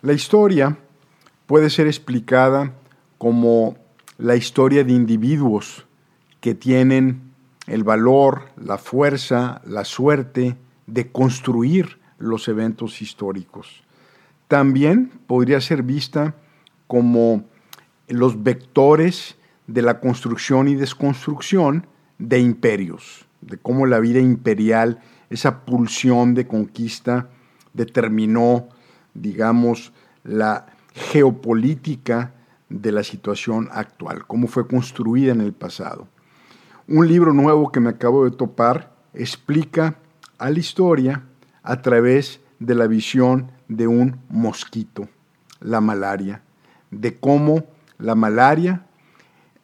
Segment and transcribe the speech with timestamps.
[0.00, 0.78] La historia
[1.46, 2.72] puede ser explicada
[3.18, 3.76] como
[4.16, 5.86] la historia de individuos
[6.40, 7.32] que tienen
[7.66, 10.56] el valor, la fuerza, la suerte
[10.86, 13.82] de construir los eventos históricos.
[14.46, 16.36] También podría ser vista
[16.86, 17.44] como
[18.06, 19.36] los vectores
[19.66, 21.88] de la construcción y desconstrucción
[22.18, 27.28] de imperios, de cómo la vida imperial, esa pulsión de conquista,
[27.74, 28.68] determinó,
[29.14, 29.92] digamos,
[30.24, 32.34] la geopolítica
[32.68, 36.08] de la situación actual, cómo fue construida en el pasado.
[36.86, 39.96] Un libro nuevo que me acabo de topar explica
[40.38, 41.24] a la historia
[41.62, 45.08] a través de la visión de un mosquito,
[45.60, 46.42] la malaria,
[46.90, 47.64] de cómo
[47.98, 48.86] la malaria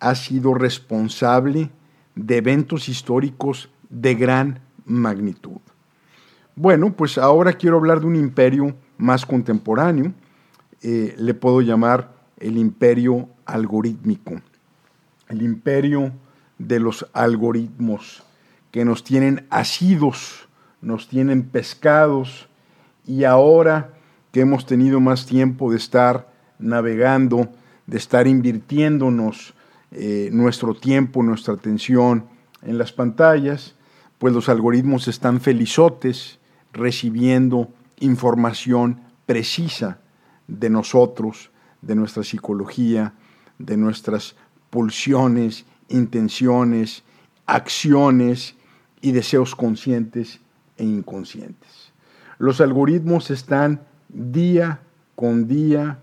[0.01, 1.71] ha sido responsable
[2.15, 5.61] de eventos históricos de gran magnitud.
[6.57, 10.13] Bueno, pues ahora quiero hablar de un imperio más contemporáneo,
[10.83, 14.41] eh, le puedo llamar el imperio algorítmico,
[15.29, 16.13] el imperio
[16.59, 18.23] de los algoritmos
[18.71, 20.49] que nos tienen asidos,
[20.83, 22.49] nos tienen pescados
[23.07, 23.95] y ahora
[24.33, 27.49] que hemos tenido más tiempo de estar navegando,
[27.87, 29.55] de estar invirtiéndonos
[29.93, 32.27] eh, nuestro tiempo, nuestra atención
[32.63, 33.75] en las pantallas,
[34.19, 36.39] pues los algoritmos están felizotes
[36.73, 37.69] recibiendo
[38.01, 39.99] información precisa
[40.49, 41.51] de nosotros,
[41.83, 43.15] de nuestra psicología,
[43.59, 44.37] de nuestras
[44.71, 47.05] pulsiones, intenciones,
[47.47, 48.57] acciones
[49.01, 50.41] y deseos conscientes
[50.77, 51.93] e inconscientes.
[52.39, 54.81] Los algoritmos están día
[55.15, 55.99] con día,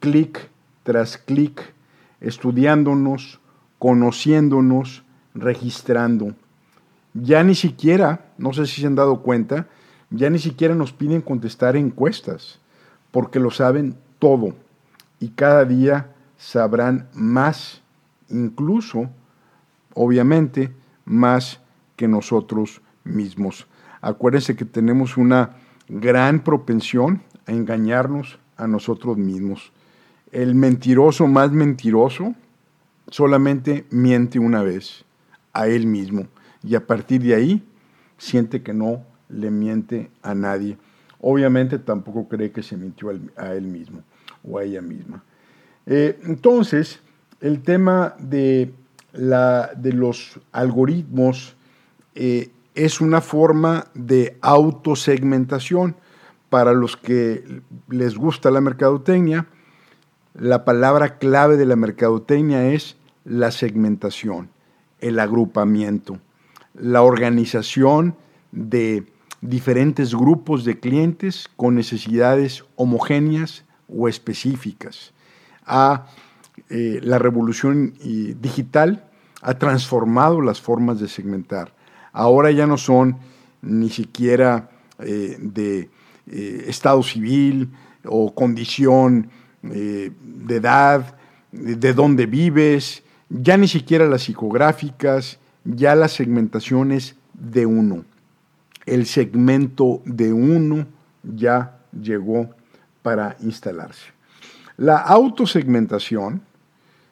[0.00, 0.50] clic
[0.82, 1.72] tras clic,
[2.20, 3.40] estudiándonos,
[3.78, 5.02] conociéndonos,
[5.34, 6.34] registrando.
[7.14, 9.68] Ya ni siquiera, no sé si se han dado cuenta,
[10.12, 12.58] ya ni siquiera nos piden contestar encuestas
[13.10, 14.54] porque lo saben todo
[15.20, 17.80] y cada día sabrán más,
[18.28, 19.08] incluso,
[19.94, 20.72] obviamente,
[21.04, 21.60] más
[21.96, 23.66] que nosotros mismos.
[24.00, 25.56] Acuérdense que tenemos una
[25.88, 29.72] gran propensión a engañarnos a nosotros mismos.
[30.32, 32.34] El mentiroso más mentiroso
[33.08, 35.04] solamente miente una vez
[35.52, 36.26] a él mismo
[36.64, 37.68] y a partir de ahí
[38.18, 40.76] siente que no le miente a nadie
[41.22, 44.02] obviamente tampoco cree que se mintió a él mismo
[44.44, 45.24] o a ella misma.
[45.86, 47.00] Eh, entonces,
[47.40, 48.74] el tema de,
[49.12, 51.56] la, de los algoritmos
[52.14, 55.96] eh, es una forma de autosegmentación.
[56.50, 59.46] Para los que les gusta la mercadotecnia,
[60.34, 64.50] la palabra clave de la mercadotecnia es la segmentación,
[65.00, 66.18] el agrupamiento,
[66.74, 68.16] la organización
[68.50, 69.06] de
[69.42, 75.12] diferentes grupos de clientes con necesidades homogéneas o específicas.
[76.70, 77.94] Eh, la revolución
[78.40, 79.04] digital
[79.42, 81.74] ha transformado las formas de segmentar.
[82.12, 83.16] Ahora ya no son
[83.62, 84.70] ni siquiera
[85.00, 85.90] eh, de
[86.28, 87.70] eh, estado civil
[88.04, 89.28] o condición
[89.62, 91.16] de edad,
[91.52, 98.04] de dónde vives, ya ni siquiera las psicográficas, ya las segmentaciones de uno
[98.86, 100.86] el segmento de uno
[101.22, 102.50] ya llegó
[103.02, 104.12] para instalarse.
[104.76, 106.42] La autosegmentación,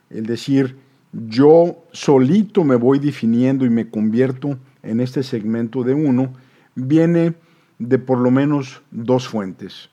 [0.08, 0.76] es decir,
[1.12, 6.32] yo solito me voy definiendo y me convierto en este segmento de uno,
[6.74, 7.34] viene
[7.78, 9.90] de por lo menos dos fuentes.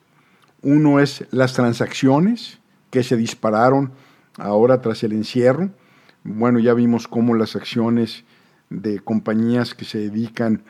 [0.62, 3.92] Uno es las transacciones que se dispararon
[4.38, 5.70] ahora tras el encierro.
[6.24, 8.24] Bueno, ya vimos cómo las acciones
[8.70, 10.64] de compañías que se dedican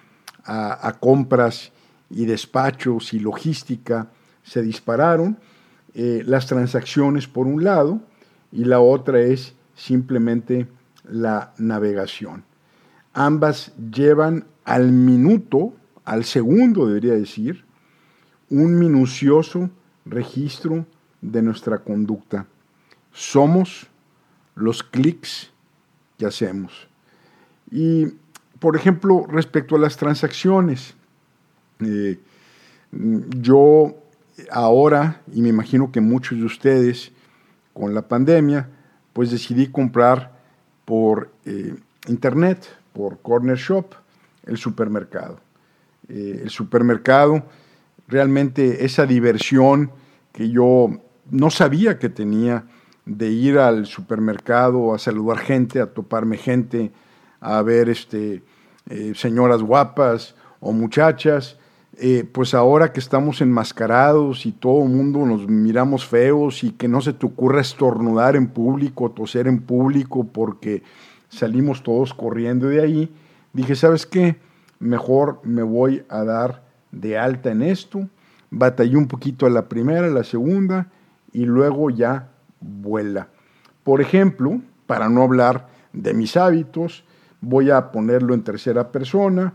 [1.00, 1.72] compras
[2.10, 4.10] y despachos y logística
[4.44, 5.38] se dispararon,
[5.94, 8.02] eh, las transacciones por un lado
[8.52, 10.68] y la otra es simplemente
[11.04, 12.44] la navegación.
[13.14, 15.74] Ambas llevan al minuto,
[16.06, 17.66] al segundo debería decir,
[18.50, 19.70] un minucioso
[20.06, 20.86] registro
[21.22, 22.48] de nuestra conducta.
[23.12, 23.88] Somos
[24.56, 25.52] los clics
[26.18, 26.88] que hacemos.
[27.72, 28.14] Y
[28.60, 30.96] por ejemplo, respecto a las transacciones,
[31.80, 32.20] eh,
[32.92, 33.96] yo
[34.52, 37.12] ahora, y me imagino que muchos de ustedes
[37.74, 38.70] con la pandemia,
[39.14, 40.38] pues decidí comprar
[40.86, 41.76] por eh,
[42.08, 43.94] internet, por Corner Shop,
[44.46, 45.40] el supermercado.
[46.08, 47.44] Eh, el supermercado,
[48.08, 49.92] realmente esa diversión
[50.32, 50.90] que yo
[51.30, 52.66] no sabía que tenía
[53.06, 56.92] de ir al supermercado a saludar gente, a toparme gente,
[57.40, 58.44] a ver este,
[58.90, 61.58] eh, señoras guapas o muchachas,
[62.00, 66.88] eh, pues ahora que estamos enmascarados y todo el mundo nos miramos feos y que
[66.88, 70.84] no se te ocurra estornudar en público, toser en público porque
[71.30, 73.12] salimos todos corriendo de ahí,
[73.54, 74.38] dije, ¿sabes qué?
[74.80, 78.08] Mejor me voy a dar de alta en esto.
[78.50, 80.92] Batallé un poquito a la primera, a la segunda
[81.34, 82.30] y luego ya
[82.62, 83.30] vuela.
[83.84, 87.04] Por ejemplo, para no hablar de mis hábitos,
[87.42, 89.54] voy a ponerlo en tercera persona.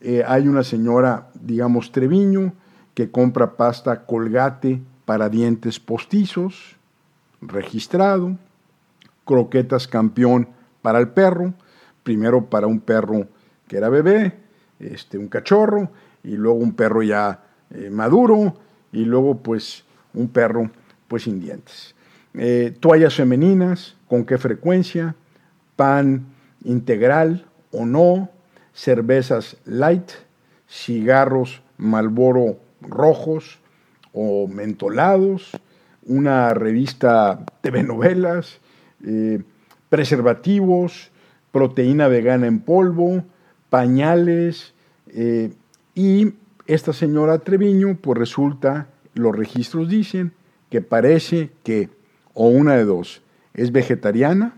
[0.00, 2.52] Eh, hay una señora, digamos, Treviño,
[2.94, 6.76] que compra pasta colgate para dientes postizos,
[7.40, 8.36] registrado,
[9.24, 10.48] croquetas campeón
[10.82, 11.54] para el perro,
[12.02, 13.26] primero para un perro
[13.68, 14.34] que era bebé,
[14.78, 15.90] este, un cachorro,
[16.24, 18.54] y luego un perro ya eh, maduro,
[18.92, 20.70] y luego pues un perro
[21.08, 21.94] pues sin dientes.
[22.34, 25.14] Eh, toallas femeninas, con qué frecuencia,
[25.76, 26.26] pan
[26.64, 28.30] integral o no,
[28.72, 30.10] cervezas light,
[30.68, 33.58] cigarros Malboro rojos
[34.12, 35.50] o mentolados,
[36.04, 38.60] una revista TV novelas,
[39.04, 39.42] eh,
[39.88, 41.10] preservativos,
[41.50, 43.24] proteína vegana en polvo,
[43.68, 44.74] pañales
[45.08, 45.52] eh,
[45.94, 46.34] y
[46.66, 50.32] esta señora Treviño, pues resulta, los registros dicen
[50.70, 51.90] que parece que
[52.34, 53.22] o una de dos
[53.54, 54.54] es vegetariana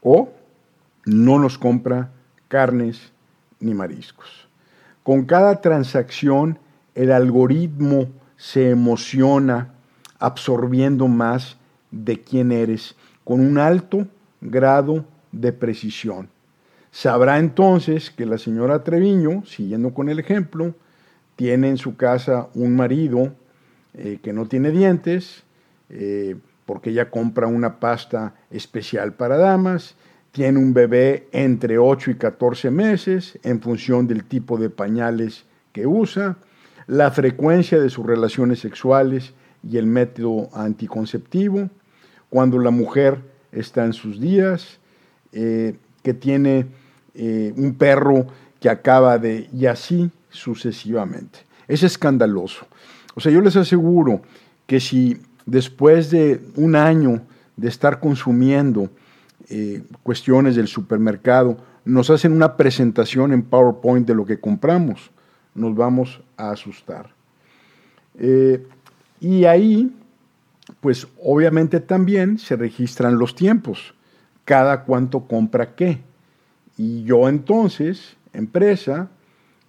[0.00, 0.30] o
[1.04, 2.10] no nos compra
[2.48, 3.12] carnes
[3.60, 4.48] ni mariscos.
[5.02, 6.58] Con cada transacción
[6.94, 9.74] el algoritmo se emociona
[10.18, 11.56] absorbiendo más
[11.90, 14.06] de quién eres con un alto
[14.40, 16.28] grado de precisión.
[16.90, 20.74] Sabrá entonces que la señora Treviño, siguiendo con el ejemplo,
[21.36, 23.34] tiene en su casa un marido
[23.94, 25.42] eh, que no tiene dientes,
[25.88, 26.36] eh,
[26.66, 29.96] porque ella compra una pasta especial para damas,
[30.34, 35.86] tiene un bebé entre 8 y 14 meses en función del tipo de pañales que
[35.86, 36.38] usa,
[36.88, 39.32] la frecuencia de sus relaciones sexuales
[39.62, 41.70] y el método anticonceptivo,
[42.30, 43.20] cuando la mujer
[43.52, 44.80] está en sus días,
[45.30, 46.66] eh, que tiene
[47.14, 48.26] eh, un perro
[48.58, 49.48] que acaba de...
[49.52, 51.38] y así sucesivamente.
[51.68, 52.66] Es escandaloso.
[53.14, 54.20] O sea, yo les aseguro
[54.66, 55.16] que si
[55.46, 57.22] después de un año
[57.56, 58.90] de estar consumiendo
[59.48, 65.10] eh, cuestiones del supermercado, nos hacen una presentación en PowerPoint de lo que compramos,
[65.54, 67.10] nos vamos a asustar.
[68.18, 68.66] Eh,
[69.20, 69.94] y ahí,
[70.80, 73.94] pues obviamente también se registran los tiempos,
[74.44, 76.00] cada cuánto compra qué.
[76.76, 79.10] Y yo entonces, empresa,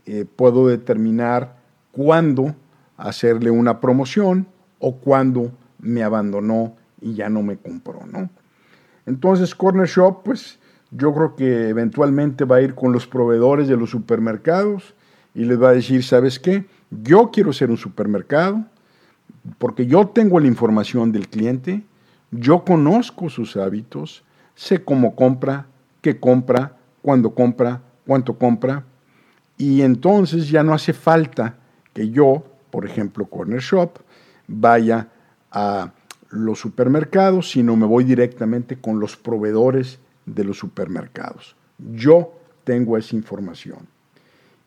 [0.06, 1.58] eh, puedo determinar
[1.92, 2.56] cuándo
[2.98, 4.48] hacerle una promoción
[4.80, 8.30] o cuándo me abandonó y ya no me compró, ¿no?
[9.06, 10.60] Entonces Corner Shop, pues
[10.92, 14.94] yo creo que eventualmente va a ir con los proveedores de los supermercados
[15.34, 16.66] y les va a decir, ¿sabes qué?
[16.90, 18.66] Yo quiero ser un supermercado
[19.58, 21.84] porque yo tengo la información del cliente,
[22.32, 24.24] yo conozco sus hábitos,
[24.56, 25.68] sé cómo compra,
[26.02, 28.84] qué compra, cuándo compra, cuánto compra,
[29.58, 31.58] y entonces ya no hace falta
[31.94, 34.00] que yo, por ejemplo, Corner Shop,
[34.48, 35.10] vaya
[35.52, 35.92] a
[36.30, 41.56] los supermercados, sino me voy directamente con los proveedores de los supermercados.
[41.78, 42.34] Yo
[42.64, 43.88] tengo esa información.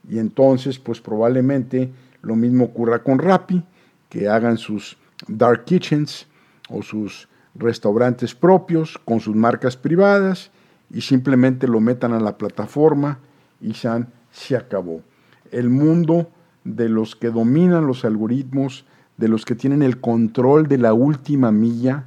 [0.08, 1.90] Y entonces, pues probablemente
[2.22, 3.62] lo mismo ocurra con Rappi,
[4.08, 4.96] que hagan sus
[5.26, 6.26] dark kitchens
[6.69, 10.50] o sus restaurantes propios con sus marcas privadas
[10.90, 13.18] y simplemente lo metan a la plataforma
[13.61, 15.02] y se acabó.
[15.50, 16.30] El mundo
[16.64, 18.85] de los que dominan los algoritmos
[19.18, 22.04] de los que tienen el control de la última milla,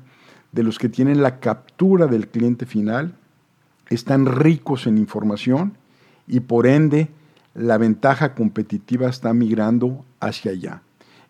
[0.52, 3.14] de los que tienen la captura del cliente final,
[3.90, 5.74] están ricos en información
[6.26, 7.10] y por ende
[7.54, 10.82] la ventaja competitiva está migrando hacia allá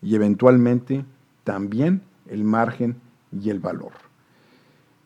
[0.01, 1.05] y eventualmente
[1.43, 2.95] también el margen
[3.31, 3.91] y el valor.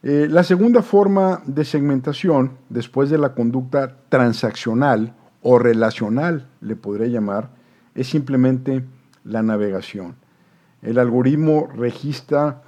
[0.04, 7.10] Eh, la segunda forma de segmentación, después de la conducta transaccional o relacional, le podré
[7.10, 7.50] llamar,
[7.96, 8.84] es simplemente
[9.24, 10.16] la navegación.
[10.82, 12.62] El algoritmo registra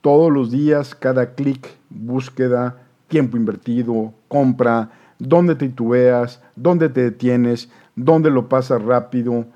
[0.00, 8.30] todos los días, cada clic, búsqueda, tiempo invertido, compra, dónde titubeas, dónde te detienes, dónde
[8.30, 9.46] lo pasas rápido,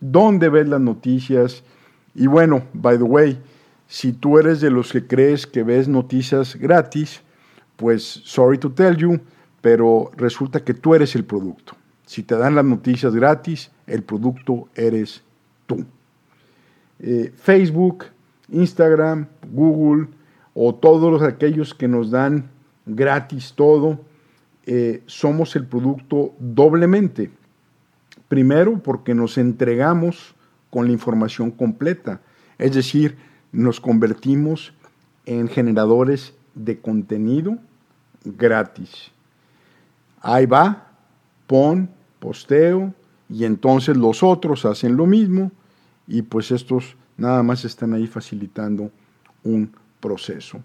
[0.00, 1.62] dónde ves las noticias.
[2.14, 3.40] Y bueno, by the way,
[3.86, 7.22] si tú eres de los que crees que ves noticias gratis,
[7.76, 9.20] pues sorry to tell you,
[9.60, 11.74] pero resulta que tú eres el producto.
[12.04, 15.22] Si te dan las noticias gratis, el producto eres
[15.66, 15.84] tú.
[17.00, 18.06] Eh, Facebook,
[18.50, 20.08] Instagram, Google
[20.54, 22.48] o todos aquellos que nos dan
[22.86, 24.00] gratis todo,
[24.64, 27.30] eh, somos el producto doblemente.
[28.28, 30.34] Primero porque nos entregamos
[30.70, 32.20] con la información completa.
[32.58, 33.16] Es decir,
[33.52, 34.72] nos convertimos
[35.26, 37.58] en generadores de contenido
[38.24, 39.10] gratis.
[40.20, 40.90] Ahí va,
[41.46, 42.92] pon, posteo,
[43.28, 45.52] y entonces los otros hacen lo mismo
[46.06, 48.90] y pues estos nada más están ahí facilitando
[49.42, 50.60] un proceso.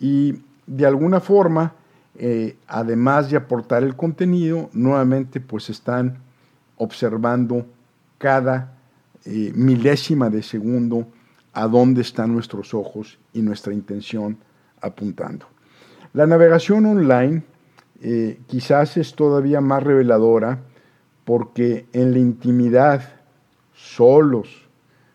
[0.00, 0.34] Y
[0.66, 1.74] de alguna forma,
[2.16, 6.18] eh, además de aportar el contenido, nuevamente pues están
[6.76, 7.66] observando
[8.18, 8.74] cada
[9.24, 11.06] eh, milésima de segundo
[11.52, 14.38] a dónde están nuestros ojos y nuestra intención
[14.80, 15.46] apuntando.
[16.12, 17.42] La navegación online
[18.00, 20.58] eh, quizás es todavía más reveladora
[21.24, 23.21] porque en la intimidad,
[23.82, 24.48] solos,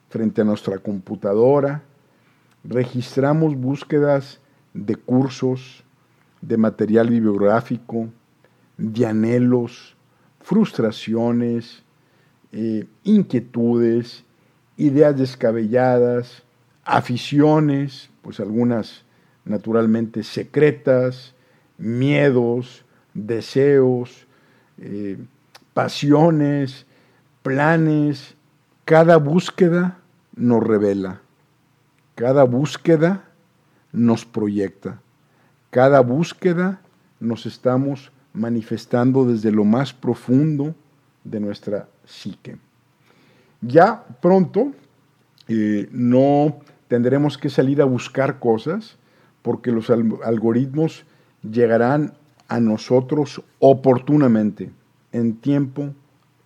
[0.09, 1.83] frente a nuestra computadora,
[2.63, 4.39] registramos búsquedas
[4.73, 5.83] de cursos,
[6.41, 8.09] de material bibliográfico,
[8.77, 9.95] de anhelos,
[10.41, 11.83] frustraciones,
[12.51, 14.23] eh, inquietudes,
[14.75, 16.43] ideas descabelladas,
[16.83, 19.03] aficiones, pues algunas
[19.45, 21.33] naturalmente secretas,
[21.77, 24.27] miedos, deseos,
[24.77, 25.17] eh,
[25.73, 26.85] pasiones,
[27.41, 28.36] planes.
[28.87, 29.97] Cada búsqueda
[30.33, 31.19] nos revela,
[32.15, 33.25] cada búsqueda
[33.91, 35.01] nos proyecta,
[35.71, 36.79] cada búsqueda
[37.19, 40.73] nos estamos manifestando desde lo más profundo
[41.25, 42.55] de nuestra psique.
[43.59, 44.71] Ya pronto
[45.49, 46.55] eh, no
[46.87, 48.95] tendremos que salir a buscar cosas
[49.41, 51.03] porque los algoritmos
[51.43, 52.13] llegarán
[52.47, 54.71] a nosotros oportunamente,
[55.11, 55.89] en tiempo,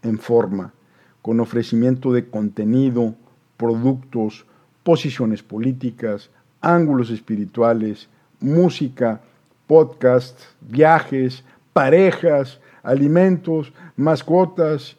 [0.01, 0.74] en forma,
[1.22, 3.16] con ofrecimiento de contenido,
[3.58, 4.46] productos,
[4.84, 6.30] posiciones políticas,
[6.62, 8.10] ángulos espirituales,
[8.40, 9.22] música,
[9.68, 14.98] podcast, viajes, parejas, alimentos, mascotas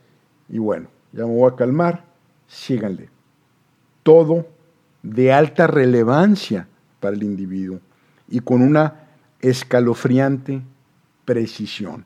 [0.48, 2.04] y bueno, ya me voy a calmar,
[2.46, 3.10] síganle.
[4.02, 4.46] Todo
[5.02, 6.68] de alta relevancia
[7.00, 7.80] para el individuo
[8.28, 9.08] y con una
[9.40, 10.62] escalofriante
[11.24, 12.04] precisión,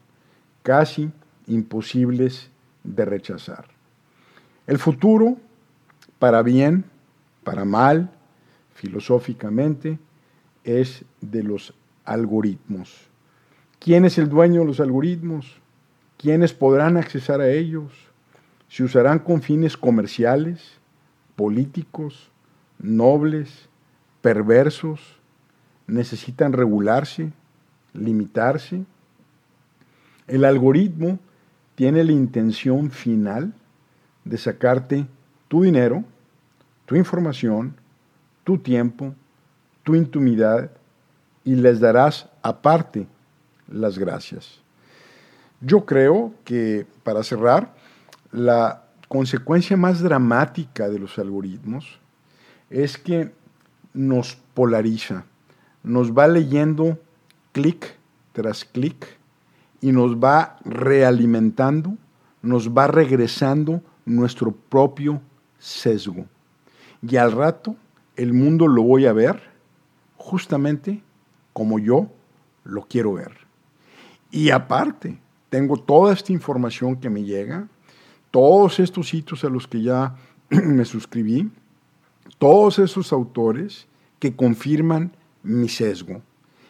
[0.63, 1.11] casi
[1.47, 2.51] imposibles
[2.83, 3.76] de rechazar.
[4.67, 5.37] El futuro,
[6.19, 6.85] para bien,
[7.45, 8.11] para mal,
[8.75, 9.99] filosóficamente,
[10.65, 11.73] es de los
[12.05, 13.09] algoritmos.
[13.79, 15.61] ¿Quién es el dueño de los algoritmos?
[16.17, 17.93] ¿Quiénes podrán accesar a ellos?
[18.69, 20.79] ¿Se usarán con fines comerciales,
[21.37, 22.31] políticos,
[22.81, 23.69] nobles,
[24.23, 25.01] perversos?
[25.87, 27.33] ¿Necesitan regularse,
[27.93, 28.85] limitarse?
[30.27, 31.21] El algoritmo
[31.77, 33.55] tiene la intención final
[34.27, 35.07] de sacarte
[35.49, 36.05] tu dinero,
[36.85, 37.75] tu información,
[38.43, 39.15] tu tiempo,
[39.85, 40.71] tu intimidad
[41.45, 43.07] y les darás aparte
[43.69, 44.61] las gracias.
[45.61, 47.73] Yo creo que, para cerrar,
[48.33, 52.01] la consecuencia más dramática de los algoritmos
[52.69, 53.33] es que
[53.95, 55.25] nos polariza,
[55.85, 56.99] nos va leyendo
[57.53, 57.95] clic
[58.33, 59.07] tras clic
[59.81, 61.97] y nos va realimentando,
[62.43, 65.21] nos va regresando nuestro propio
[65.59, 66.25] sesgo.
[67.03, 67.77] Y al rato
[68.17, 69.43] el mundo lo voy a ver
[70.17, 71.03] justamente
[71.53, 72.09] como yo
[72.65, 73.33] lo quiero ver.
[74.31, 75.19] Y aparte,
[75.51, 77.69] tengo toda esta información que me llega,
[78.31, 80.17] todos estos sitios a los que ya
[80.49, 81.51] me suscribí,
[82.39, 83.87] todos esos autores
[84.19, 86.23] que confirman mi sesgo.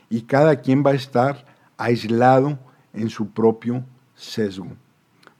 [0.08, 1.44] Y cada quien va a estar
[1.76, 2.58] aislado
[2.92, 4.68] en su propio sesgo.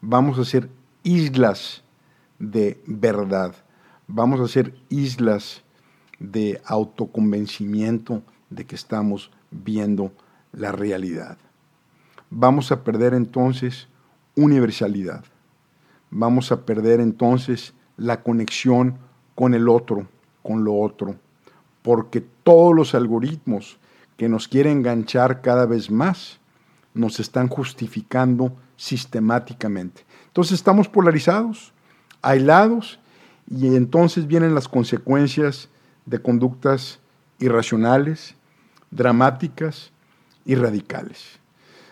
[0.01, 0.69] Vamos a ser
[1.03, 1.85] islas
[2.39, 3.55] de verdad.
[4.07, 5.63] Vamos a ser islas
[6.19, 10.13] de autoconvencimiento de que estamos viendo
[10.53, 11.39] la realidad.
[12.31, 13.89] Vamos a perder entonces
[14.35, 15.25] universalidad.
[16.11, 18.99] Vamos a perder entonces la conexión
[19.35, 20.09] con el otro,
[20.43, 21.17] con lo otro,
[21.83, 23.79] porque todos los algoritmos
[24.17, 26.39] que nos quieren enganchar cada vez más
[26.95, 30.05] nos están justificando sistemáticamente.
[30.29, 31.73] Entonces estamos polarizados,
[32.23, 32.99] aislados,
[33.49, 35.69] y entonces vienen las consecuencias
[36.05, 36.99] de conductas
[37.39, 38.35] irracionales,
[38.91, 39.93] dramáticas
[40.45, 41.39] y radicales.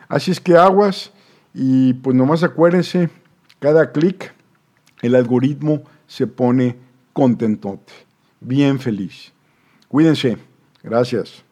[0.09, 1.13] Así es que aguas
[1.53, 3.11] y pues nomás acuérdense,
[3.61, 4.35] cada clic
[5.03, 6.77] el algoritmo se pone
[7.13, 7.93] contentote,
[8.41, 9.33] bien feliz.
[9.89, 10.39] Cuídense.
[10.83, 11.44] Gracias.